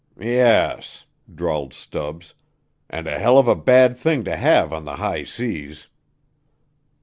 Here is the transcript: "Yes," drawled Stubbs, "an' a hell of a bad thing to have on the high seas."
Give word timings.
"Yes," 0.19 1.05
drawled 1.31 1.75
Stubbs, 1.75 2.33
"an' 2.89 3.05
a 3.05 3.19
hell 3.19 3.37
of 3.37 3.47
a 3.47 3.55
bad 3.55 3.95
thing 3.99 4.23
to 4.23 4.35
have 4.35 4.73
on 4.73 4.83
the 4.83 4.95
high 4.95 5.25
seas." 5.25 5.89